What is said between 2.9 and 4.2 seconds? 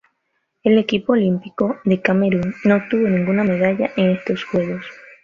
ninguna medalla en